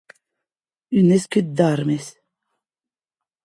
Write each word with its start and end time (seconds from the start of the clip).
Un 1.01 1.11
escut 1.17 1.47
d’armes. 1.57 2.07